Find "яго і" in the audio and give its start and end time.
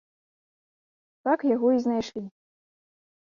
1.55-1.83